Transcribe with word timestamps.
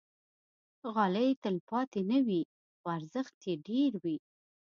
غالۍ 0.93 1.27
تل 1.33 1.37
تلپاتې 1.43 2.01
نه 2.11 2.19
وي، 2.27 2.41
خو 2.77 2.85
ارزښت 2.97 3.35
یې 3.47 3.55
ډېر 3.67 3.91
وي. 4.03 4.17